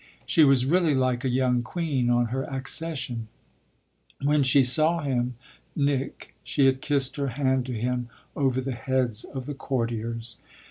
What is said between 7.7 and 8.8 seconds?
him over the